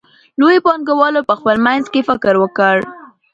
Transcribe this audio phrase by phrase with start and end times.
[0.39, 2.75] لویو پانګوالو په خپل منځ کې فکر وکړ